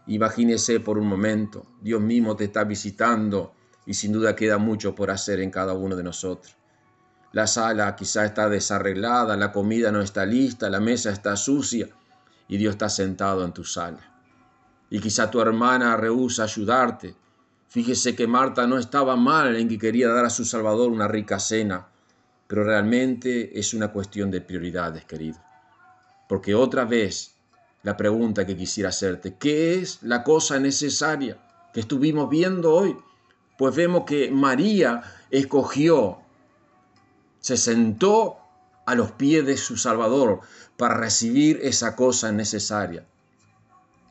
Imagínese 0.07 0.79
por 0.79 0.97
un 0.97 1.07
momento, 1.07 1.65
Dios 1.81 2.01
mismo 2.01 2.35
te 2.35 2.45
está 2.45 2.65
visitando 2.65 3.53
y 3.85 3.93
sin 3.93 4.11
duda 4.11 4.35
queda 4.35 4.57
mucho 4.57 4.93
por 4.95 5.11
hacer 5.11 5.39
en 5.39 5.51
cada 5.51 5.73
uno 5.73 5.95
de 5.95 6.03
nosotros. 6.03 6.55
La 7.31 7.47
sala 7.47 7.95
quizá 7.95 8.25
está 8.25 8.49
desarreglada, 8.49 9.37
la 9.37 9.51
comida 9.51 9.91
no 9.91 10.01
está 10.01 10.25
lista, 10.25 10.69
la 10.69 10.79
mesa 10.79 11.11
está 11.11 11.35
sucia 11.35 11.87
y 12.47 12.57
Dios 12.57 12.73
está 12.73 12.89
sentado 12.89 13.45
en 13.45 13.53
tu 13.53 13.63
sala. 13.63 14.12
Y 14.93 14.99
quizá 14.99 15.31
tu 15.31 15.41
hermana 15.41 15.97
rehúsa 15.97 16.43
ayudarte. 16.43 17.15
Fíjese 17.67 18.15
que 18.15 18.27
Marta 18.27 18.67
no 18.67 18.77
estaba 18.77 19.15
mal 19.15 19.55
en 19.55 19.67
que 19.67 19.79
quería 19.79 20.07
dar 20.07 20.23
a 20.23 20.29
su 20.29 20.45
Salvador 20.45 20.91
una 20.91 21.07
rica 21.07 21.39
cena, 21.39 21.87
pero 22.45 22.63
realmente 22.63 23.57
es 23.59 23.73
una 23.73 23.87
cuestión 23.87 24.29
de 24.29 24.41
prioridades, 24.41 25.03
querido. 25.05 25.39
Porque 26.29 26.53
otra 26.53 26.85
vez 26.85 27.33
la 27.81 27.97
pregunta 27.97 28.45
que 28.45 28.55
quisiera 28.55 28.89
hacerte. 28.89 29.35
¿Qué 29.35 29.79
es 29.79 30.03
la 30.03 30.23
cosa 30.23 30.59
necesaria 30.59 31.39
que 31.73 31.79
estuvimos 31.79 32.29
viendo 32.29 32.71
hoy? 32.71 32.95
Pues 33.57 33.75
vemos 33.75 34.03
que 34.05 34.29
María 34.29 35.01
escogió, 35.31 36.19
se 37.39 37.57
sentó 37.57 38.37
a 38.85 38.93
los 38.93 39.09
pies 39.13 39.43
de 39.43 39.57
su 39.57 39.75
Salvador 39.75 40.41
para 40.77 40.97
recibir 40.97 41.61
esa 41.63 41.95
cosa 41.95 42.31
necesaria. 42.31 43.07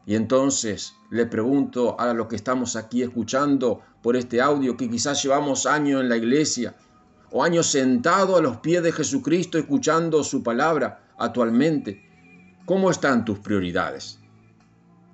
Y 0.07 0.15
entonces 0.15 0.95
le 1.11 1.27
pregunto 1.27 1.99
a 1.99 2.13
los 2.13 2.27
que 2.27 2.37
estamos 2.37 2.77
aquí 2.77 3.03
escuchando 3.03 3.81
por 4.03 4.17
este 4.17 4.41
audio, 4.41 4.77
que 4.77 4.91
quizás 4.91 5.23
llevamos 5.23 5.67
años 5.67 6.01
en 6.01 6.09
la 6.09 6.17
iglesia 6.17 6.75
o 7.31 7.43
años 7.45 7.67
sentados 7.67 8.39
a 8.39 8.43
los 8.43 8.59
pies 8.59 8.83
de 8.83 8.93
Jesucristo 8.93 9.59
escuchando 9.59 10.25
su 10.25 10.43
palabra 10.43 11.05
actualmente, 11.19 12.13
¿Cómo 12.65 12.91
están 12.91 13.25
tus 13.25 13.41
prioridades? 13.41 14.21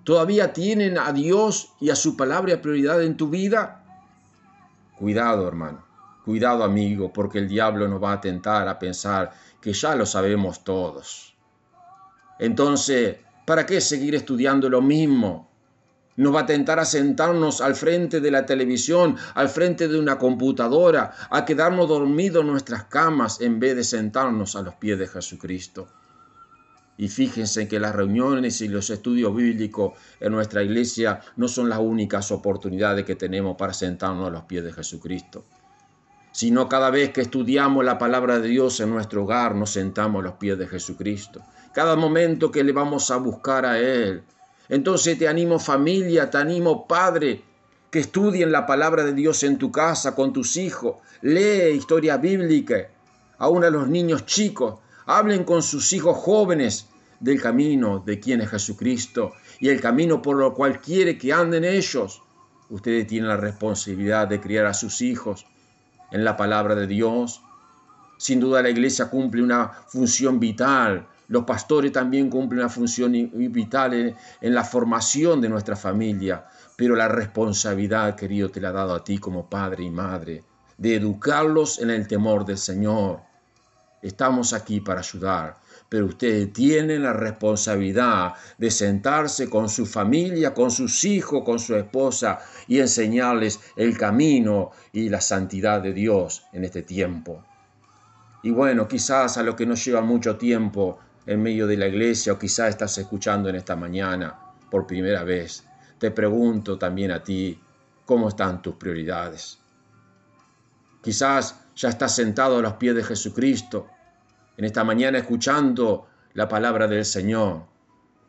¿Todavía 0.04 0.52
tienen 0.52 0.98
a 0.98 1.12
Dios 1.12 1.72
y 1.80 1.88
a 1.88 1.96
su 1.96 2.14
palabra 2.14 2.60
prioridad 2.60 3.02
en 3.02 3.16
tu 3.16 3.30
vida? 3.30 3.82
Cuidado, 4.98 5.48
hermano. 5.48 5.82
Cuidado, 6.26 6.62
amigo, 6.62 7.10
porque 7.10 7.38
el 7.38 7.48
diablo 7.48 7.88
nos 7.88 8.02
va 8.02 8.12
a 8.12 8.20
tentar 8.20 8.68
a 8.68 8.78
pensar 8.78 9.32
que 9.62 9.72
ya 9.72 9.94
lo 9.94 10.04
sabemos 10.04 10.62
todos. 10.62 11.34
Entonces, 12.38 13.16
¿para 13.48 13.64
qué 13.64 13.80
seguir 13.80 14.14
estudiando 14.14 14.68
lo 14.68 14.82
mismo? 14.82 15.48
Nos 16.16 16.34
va 16.34 16.40
a 16.40 16.46
tentar 16.46 16.78
a 16.78 16.84
sentarnos 16.84 17.62
al 17.62 17.76
frente 17.76 18.20
de 18.20 18.30
la 18.30 18.44
televisión, 18.44 19.16
al 19.34 19.48
frente 19.48 19.88
de 19.88 19.98
una 19.98 20.18
computadora, 20.18 21.14
a 21.30 21.46
quedarnos 21.46 21.88
dormidos 21.88 22.42
en 22.42 22.48
nuestras 22.48 22.84
camas 22.84 23.40
en 23.40 23.58
vez 23.58 23.74
de 23.74 23.84
sentarnos 23.84 24.54
a 24.54 24.60
los 24.60 24.74
pies 24.74 24.98
de 24.98 25.06
Jesucristo. 25.06 25.88
Y 26.98 27.08
fíjense 27.08 27.66
que 27.66 27.80
las 27.80 27.94
reuniones 27.96 28.60
y 28.60 28.68
los 28.68 28.90
estudios 28.90 29.34
bíblicos 29.34 29.94
en 30.20 30.32
nuestra 30.32 30.62
iglesia 30.62 31.20
no 31.36 31.48
son 31.48 31.70
las 31.70 31.78
únicas 31.78 32.30
oportunidades 32.30 33.06
que 33.06 33.14
tenemos 33.14 33.56
para 33.56 33.72
sentarnos 33.72 34.26
a 34.26 34.30
los 34.30 34.42
pies 34.42 34.62
de 34.62 34.74
Jesucristo, 34.74 35.46
sino 36.38 36.68
cada 36.68 36.90
vez 36.90 37.10
que 37.12 37.22
estudiamos 37.22 37.84
la 37.84 37.98
palabra 37.98 38.38
de 38.38 38.46
Dios 38.46 38.78
en 38.78 38.90
nuestro 38.90 39.24
hogar 39.24 39.56
nos 39.56 39.70
sentamos 39.70 40.20
a 40.20 40.26
los 40.26 40.34
pies 40.34 40.56
de 40.56 40.68
Jesucristo. 40.68 41.42
Cada 41.74 41.96
momento 41.96 42.52
que 42.52 42.62
le 42.62 42.70
vamos 42.70 43.10
a 43.10 43.16
buscar 43.16 43.66
a 43.66 43.80
Él. 43.80 44.22
Entonces 44.68 45.18
te 45.18 45.26
animo 45.26 45.58
familia, 45.58 46.30
te 46.30 46.38
animo 46.38 46.86
padre, 46.86 47.42
que 47.90 47.98
estudien 47.98 48.52
la 48.52 48.66
palabra 48.66 49.02
de 49.02 49.14
Dios 49.14 49.42
en 49.42 49.58
tu 49.58 49.72
casa 49.72 50.14
con 50.14 50.32
tus 50.32 50.56
hijos. 50.56 50.98
Lee 51.22 51.70
historia 51.74 52.18
bíblica, 52.18 52.88
aún 53.38 53.64
a 53.64 53.70
los 53.70 53.88
niños 53.88 54.24
chicos 54.24 54.76
Hablen 55.06 55.42
con 55.42 55.64
sus 55.64 55.92
hijos 55.92 56.18
jóvenes 56.18 56.86
del 57.18 57.42
camino 57.42 57.98
de 57.98 58.20
quien 58.20 58.42
es 58.42 58.50
Jesucristo 58.50 59.32
y 59.58 59.70
el 59.70 59.80
camino 59.80 60.22
por 60.22 60.36
lo 60.36 60.54
cual 60.54 60.80
quiere 60.80 61.18
que 61.18 61.32
anden 61.32 61.64
ellos. 61.64 62.22
Ustedes 62.70 63.08
tienen 63.08 63.28
la 63.28 63.36
responsabilidad 63.36 64.28
de 64.28 64.40
criar 64.40 64.66
a 64.66 64.74
sus 64.74 65.00
hijos 65.00 65.44
en 66.10 66.24
la 66.24 66.36
palabra 66.36 66.74
de 66.74 66.86
Dios. 66.86 67.42
Sin 68.16 68.40
duda 68.40 68.62
la 68.62 68.70
iglesia 68.70 69.10
cumple 69.10 69.42
una 69.42 69.68
función 69.68 70.40
vital. 70.40 71.06
Los 71.28 71.44
pastores 71.44 71.92
también 71.92 72.30
cumplen 72.30 72.60
una 72.60 72.68
función 72.68 73.12
vital 73.12 73.94
en, 73.94 74.16
en 74.40 74.54
la 74.54 74.64
formación 74.64 75.40
de 75.40 75.48
nuestra 75.48 75.76
familia. 75.76 76.46
Pero 76.76 76.96
la 76.96 77.08
responsabilidad, 77.08 78.14
querido, 78.14 78.50
te 78.50 78.60
la 78.60 78.70
ha 78.70 78.72
dado 78.72 78.94
a 78.94 79.04
ti 79.04 79.18
como 79.18 79.48
padre 79.48 79.84
y 79.84 79.90
madre, 79.90 80.44
de 80.76 80.96
educarlos 80.96 81.80
en 81.80 81.90
el 81.90 82.06
temor 82.06 82.44
del 82.44 82.58
Señor 82.58 83.28
Estamos 84.00 84.52
aquí 84.52 84.80
para 84.80 85.00
ayudar, 85.00 85.56
pero 85.88 86.06
ustedes 86.06 86.52
tienen 86.52 87.02
la 87.02 87.12
responsabilidad 87.12 88.34
de 88.58 88.70
sentarse 88.70 89.48
con 89.48 89.68
su 89.68 89.86
familia, 89.86 90.52
con 90.52 90.70
sus 90.70 91.04
hijos, 91.04 91.42
con 91.44 91.58
su 91.58 91.74
esposa 91.76 92.40
y 92.66 92.78
enseñarles 92.78 93.58
el 93.76 93.96
camino 93.96 94.70
y 94.92 95.08
la 95.08 95.20
santidad 95.20 95.80
de 95.80 95.94
Dios 95.94 96.44
en 96.52 96.64
este 96.64 96.82
tiempo. 96.82 97.42
Y 98.42 98.50
bueno, 98.50 98.86
quizás 98.86 99.38
a 99.38 99.42
lo 99.42 99.56
que 99.56 99.66
nos 99.66 99.84
lleva 99.84 100.00
mucho 100.02 100.36
tiempo 100.36 100.98
en 101.26 101.42
medio 101.42 101.66
de 101.66 101.76
la 101.76 101.86
iglesia 101.86 102.34
o 102.34 102.38
quizás 102.38 102.70
estás 102.70 102.96
escuchando 102.98 103.48
en 103.48 103.56
esta 103.56 103.74
mañana 103.74 104.38
por 104.70 104.86
primera 104.86 105.24
vez, 105.24 105.64
te 105.98 106.10
pregunto 106.10 106.78
también 106.78 107.10
a 107.10 107.22
ti, 107.22 107.58
¿cómo 108.04 108.28
están 108.28 108.62
tus 108.62 108.74
prioridades? 108.74 109.58
Quizás 111.02 111.56
ya 111.74 111.88
estás 111.88 112.14
sentado 112.14 112.58
a 112.58 112.62
los 112.62 112.74
pies 112.74 112.94
de 112.94 113.02
Jesucristo, 113.02 113.88
en 114.58 114.64
esta 114.64 114.82
mañana 114.82 115.18
escuchando 115.18 116.08
la 116.34 116.48
palabra 116.48 116.88
del 116.88 117.04
Señor. 117.04 117.62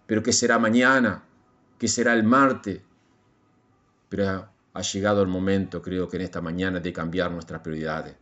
Pero 0.06 0.22
¿qué 0.22 0.32
será 0.32 0.60
mañana? 0.60 1.24
¿Qué 1.80 1.88
será 1.88 2.14
el 2.14 2.24
martes? 2.24 2.82
Pero 4.08 4.48
ha 4.72 4.82
llegado 4.82 5.24
el 5.24 5.28
momento, 5.28 5.82
creo 5.82 6.08
que 6.08 6.18
en 6.18 6.24
esta 6.24 6.40
mañana, 6.40 6.80
de 6.80 6.94
cambiar 6.94 7.32
nuestras 7.32 7.62
prioridades. 7.62 8.16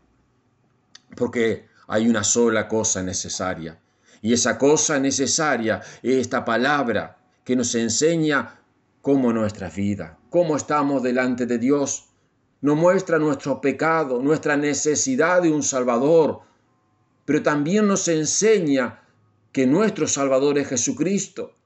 Porque 1.17 1.67
hay 1.87 2.07
una 2.07 2.23
sola 2.23 2.65
cosa 2.69 3.03
necesaria. 3.03 3.77
Y 4.21 4.31
esa 4.31 4.57
cosa 4.57 4.99
necesaria 4.99 5.81
es 6.01 6.15
esta 6.15 6.45
palabra 6.45 7.17
que 7.43 7.57
nos 7.57 7.75
enseña 7.75 8.61
cómo 9.01 9.33
nuestra 9.33 9.69
vida, 9.69 10.17
cómo 10.29 10.55
estamos 10.55 11.03
delante 11.03 11.45
de 11.45 11.57
Dios, 11.57 12.05
nos 12.61 12.77
muestra 12.77 13.19
nuestro 13.19 13.59
pecado, 13.59 14.21
nuestra 14.21 14.55
necesidad 14.55 15.41
de 15.41 15.51
un 15.51 15.61
Salvador, 15.61 16.47
pero 17.27 17.43
también 17.43 17.85
nos 17.89 18.07
enseña 18.07 19.03
que 19.51 19.67
nuestro 19.67 20.07
Salvador 20.07 20.57
es 20.59 20.69
Jesucristo, 20.69 21.57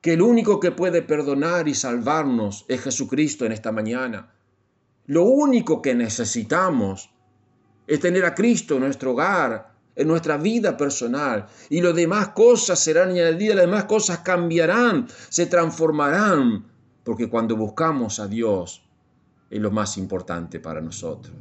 que 0.00 0.14
el 0.14 0.22
único 0.22 0.58
que 0.58 0.70
puede 0.70 1.02
perdonar 1.02 1.68
y 1.68 1.74
salvarnos 1.74 2.64
es 2.66 2.80
Jesucristo 2.80 3.44
en 3.44 3.52
esta 3.52 3.72
mañana. 3.72 4.32
Lo 5.04 5.24
único 5.24 5.82
que 5.82 5.94
necesitamos 5.94 7.10
es 7.86 8.00
tener 8.00 8.24
a 8.24 8.34
Cristo 8.34 8.76
en 8.76 8.80
nuestro 8.80 9.10
hogar, 9.10 9.74
en 9.94 10.08
nuestra 10.08 10.38
vida 10.38 10.78
personal, 10.78 11.46
y 11.68 11.82
las 11.82 11.94
demás 11.94 12.28
cosas 12.28 12.80
serán 12.80 13.10
añadidas, 13.10 13.56
las 13.56 13.66
demás 13.66 13.84
cosas 13.84 14.20
cambiarán, 14.20 15.08
se 15.28 15.44
transformarán, 15.44 16.64
porque 17.04 17.28
cuando 17.28 17.54
buscamos 17.54 18.18
a 18.18 18.26
Dios 18.26 18.82
es 19.50 19.60
lo 19.60 19.70
más 19.70 19.98
importante 19.98 20.58
para 20.58 20.80
nosotros. 20.80 21.36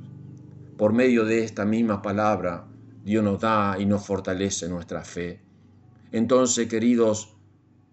Por 0.75 0.91
medio 0.91 1.23
de 1.23 1.45
esta 1.45 1.63
misma 1.63 2.01
palabra, 2.01 2.65
Dios 3.09 3.23
nos 3.23 3.39
da 3.39 3.75
y 3.79 3.87
nos 3.87 4.05
fortalece 4.05 4.69
nuestra 4.69 5.03
fe. 5.03 5.41
Entonces, 6.11 6.67
queridos, 6.67 7.33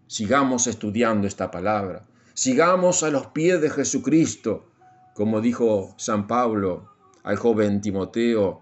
sigamos 0.06 0.66
estudiando 0.66 1.26
esta 1.26 1.50
palabra, 1.50 2.06
sigamos 2.34 3.02
a 3.02 3.08
los 3.08 3.28
pies 3.28 3.62
de 3.62 3.70
Jesucristo, 3.70 4.66
como 5.14 5.40
dijo 5.40 5.94
San 5.96 6.26
Pablo 6.26 6.90
al 7.22 7.36
joven 7.36 7.80
Timoteo, 7.80 8.60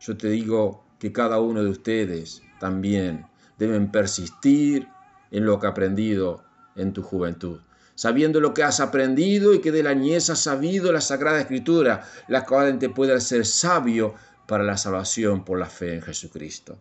yo 0.00 0.16
te 0.16 0.28
digo 0.28 0.84
que 0.98 1.12
cada 1.12 1.38
uno 1.38 1.62
de 1.62 1.70
ustedes 1.70 2.42
también 2.58 3.24
deben 3.56 3.92
persistir 3.92 4.88
en 5.30 5.46
lo 5.46 5.60
que 5.60 5.68
ha 5.68 5.70
aprendido 5.70 6.42
en 6.74 6.92
tu 6.92 7.04
juventud, 7.04 7.60
sabiendo 7.94 8.40
lo 8.40 8.54
que 8.54 8.64
has 8.64 8.80
aprendido 8.80 9.54
y 9.54 9.60
que 9.60 9.70
de 9.70 9.84
la 9.84 9.94
niñez 9.94 10.30
has 10.30 10.40
sabido 10.40 10.92
la 10.92 11.00
Sagrada 11.00 11.38
Escritura, 11.38 12.02
la 12.26 12.44
cual 12.44 12.80
te 12.80 12.88
puede 12.88 13.14
hacer 13.14 13.46
sabio 13.46 14.16
para 14.46 14.64
la 14.64 14.76
salvación 14.76 15.44
por 15.44 15.58
la 15.58 15.66
fe 15.66 15.94
en 15.94 16.02
Jesucristo. 16.02 16.78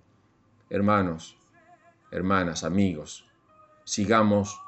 Hermanos, 0.70 1.38
hermanas, 2.12 2.64
amigos, 2.64 3.26
sigamos 3.84 4.60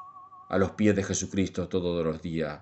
a 0.48 0.58
los 0.58 0.72
pies 0.72 0.94
de 0.96 1.02
Jesucristo 1.02 1.68
todos 1.68 2.04
los 2.04 2.20
días 2.22 2.60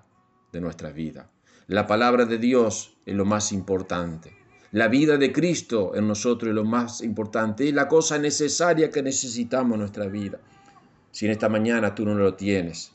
de 0.51 0.61
nuestra 0.61 0.91
vida. 0.91 1.29
La 1.67 1.87
palabra 1.87 2.25
de 2.25 2.37
Dios 2.37 2.97
es 3.05 3.15
lo 3.15 3.25
más 3.25 3.51
importante. 3.51 4.35
La 4.71 4.87
vida 4.87 5.17
de 5.17 5.31
Cristo 5.31 5.93
en 5.95 6.07
nosotros 6.07 6.49
es 6.49 6.55
lo 6.55 6.65
más 6.65 7.01
importante. 7.01 7.67
Es 7.67 7.73
la 7.73 7.87
cosa 7.87 8.17
necesaria 8.17 8.89
que 8.89 9.03
necesitamos 9.03 9.73
en 9.73 9.79
nuestra 9.79 10.07
vida. 10.07 10.39
Si 11.11 11.25
en 11.25 11.31
esta 11.31 11.47
mañana 11.47 11.93
tú 11.93 12.05
no 12.05 12.15
lo 12.15 12.33
tienes, 12.33 12.91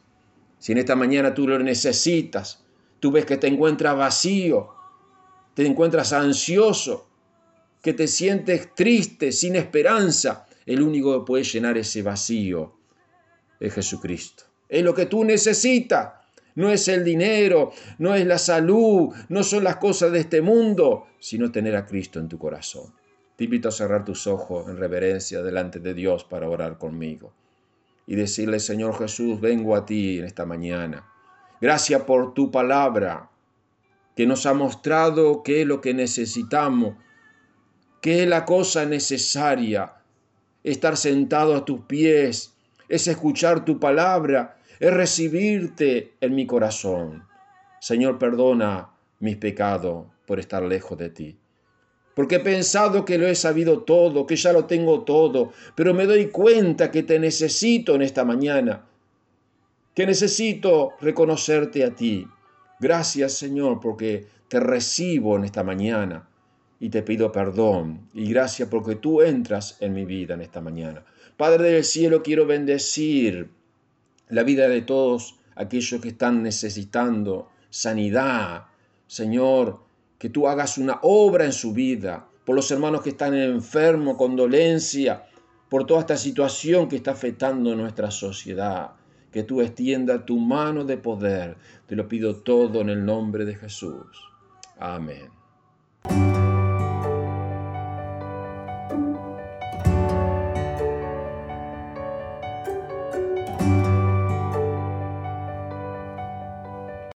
si 0.58 0.72
en 0.72 0.78
esta 0.78 0.96
mañana 0.96 1.34
tú 1.34 1.46
lo 1.46 1.58
necesitas, 1.58 2.64
tú 3.00 3.12
ves 3.12 3.24
que 3.24 3.36
te 3.36 3.46
encuentras 3.46 3.96
vacío, 3.96 4.70
te 5.54 5.66
encuentras 5.66 6.12
ansioso, 6.12 7.07
que 7.82 7.92
te 7.92 8.06
sientes 8.06 8.74
triste, 8.74 9.32
sin 9.32 9.56
esperanza, 9.56 10.46
el 10.66 10.82
único 10.82 11.18
que 11.18 11.26
puede 11.26 11.44
llenar 11.44 11.78
ese 11.78 12.02
vacío 12.02 12.74
es 13.60 13.74
Jesucristo. 13.74 14.44
Es 14.68 14.82
lo 14.82 14.94
que 14.94 15.06
tú 15.06 15.24
necesitas. 15.24 16.14
No 16.54 16.70
es 16.70 16.88
el 16.88 17.04
dinero, 17.04 17.70
no 17.98 18.14
es 18.14 18.26
la 18.26 18.36
salud, 18.36 19.14
no 19.28 19.42
son 19.44 19.62
las 19.62 19.76
cosas 19.76 20.10
de 20.10 20.20
este 20.20 20.42
mundo, 20.42 21.06
sino 21.20 21.52
tener 21.52 21.76
a 21.76 21.86
Cristo 21.86 22.18
en 22.18 22.28
tu 22.28 22.36
corazón. 22.36 22.92
Te 23.36 23.44
invito 23.44 23.68
a 23.68 23.72
cerrar 23.72 24.04
tus 24.04 24.26
ojos 24.26 24.68
en 24.68 24.76
reverencia 24.76 25.40
delante 25.42 25.78
de 25.78 25.94
Dios 25.94 26.24
para 26.24 26.48
orar 26.48 26.76
conmigo 26.76 27.32
y 28.08 28.16
decirle, 28.16 28.58
Señor 28.58 28.98
Jesús, 28.98 29.40
vengo 29.40 29.76
a 29.76 29.86
ti 29.86 30.18
en 30.18 30.24
esta 30.24 30.44
mañana. 30.44 31.06
Gracias 31.60 32.02
por 32.02 32.34
tu 32.34 32.50
palabra 32.50 33.30
que 34.16 34.26
nos 34.26 34.46
ha 34.46 34.54
mostrado 34.54 35.42
qué 35.44 35.60
es 35.60 35.66
lo 35.66 35.80
que 35.80 35.94
necesitamos 35.94 36.96
¿Qué 38.08 38.22
es 38.22 38.26
la 38.26 38.46
cosa 38.46 38.86
necesaria? 38.86 39.92
Estar 40.64 40.96
sentado 40.96 41.54
a 41.54 41.66
tus 41.66 41.80
pies, 41.80 42.54
es 42.88 43.06
escuchar 43.06 43.66
tu 43.66 43.78
palabra, 43.78 44.56
es 44.80 44.94
recibirte 44.94 46.14
en 46.18 46.34
mi 46.34 46.46
corazón. 46.46 47.24
Señor, 47.82 48.18
perdona 48.18 48.88
mis 49.20 49.36
pecados 49.36 50.06
por 50.26 50.40
estar 50.40 50.62
lejos 50.62 50.96
de 50.96 51.10
ti. 51.10 51.36
Porque 52.14 52.36
he 52.36 52.40
pensado 52.40 53.04
que 53.04 53.18
lo 53.18 53.26
he 53.26 53.34
sabido 53.34 53.82
todo, 53.82 54.24
que 54.24 54.36
ya 54.36 54.54
lo 54.54 54.64
tengo 54.64 55.02
todo, 55.02 55.52
pero 55.74 55.92
me 55.92 56.06
doy 56.06 56.28
cuenta 56.28 56.90
que 56.90 57.02
te 57.02 57.18
necesito 57.18 57.94
en 57.94 58.00
esta 58.00 58.24
mañana, 58.24 58.86
que 59.94 60.06
necesito 60.06 60.94
reconocerte 61.02 61.84
a 61.84 61.94
ti. 61.94 62.26
Gracias, 62.80 63.34
Señor, 63.34 63.80
porque 63.80 64.26
te 64.48 64.60
recibo 64.60 65.36
en 65.36 65.44
esta 65.44 65.62
mañana 65.62 66.26
y 66.80 66.90
te 66.90 67.02
pido 67.02 67.32
perdón 67.32 68.08
y 68.14 68.30
gracias 68.30 68.68
porque 68.68 68.96
tú 68.96 69.22
entras 69.22 69.76
en 69.80 69.94
mi 69.94 70.04
vida 70.04 70.34
en 70.34 70.42
esta 70.42 70.60
mañana. 70.60 71.04
Padre 71.36 71.70
del 71.70 71.84
cielo, 71.84 72.22
quiero 72.22 72.46
bendecir 72.46 73.50
la 74.28 74.42
vida 74.42 74.68
de 74.68 74.82
todos 74.82 75.36
aquellos 75.54 76.00
que 76.00 76.08
están 76.08 76.42
necesitando 76.42 77.48
sanidad. 77.70 78.66
Señor, 79.06 79.80
que 80.18 80.30
tú 80.30 80.48
hagas 80.48 80.78
una 80.78 80.98
obra 81.02 81.44
en 81.44 81.52
su 81.52 81.72
vida, 81.72 82.26
por 82.44 82.56
los 82.56 82.70
hermanos 82.70 83.02
que 83.02 83.10
están 83.10 83.34
enfermos, 83.34 84.16
con 84.16 84.34
dolencia, 84.34 85.24
por 85.68 85.86
toda 85.86 86.00
esta 86.00 86.16
situación 86.16 86.88
que 86.88 86.96
está 86.96 87.12
afectando 87.12 87.74
nuestra 87.74 88.10
sociedad. 88.10 88.92
Que 89.30 89.42
tú 89.42 89.60
extienda 89.60 90.24
tu 90.24 90.38
mano 90.38 90.84
de 90.84 90.96
poder. 90.96 91.56
Te 91.86 91.94
lo 91.94 92.08
pido 92.08 92.36
todo 92.36 92.80
en 92.80 92.88
el 92.88 93.04
nombre 93.04 93.44
de 93.44 93.54
Jesús. 93.54 94.06
Amén. 94.78 95.28